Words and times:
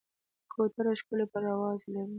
کوتره 0.53 0.91
ښکلی 0.99 1.25
پرواز 1.31 1.79
لري. 1.93 2.09